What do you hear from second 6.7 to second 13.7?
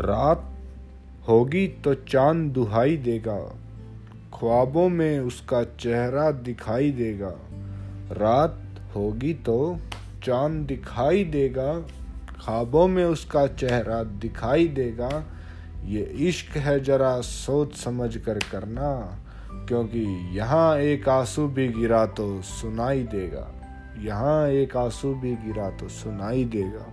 देगा। रात होगी तो चाँद दिखाई देगा, ख्वाबों में उसका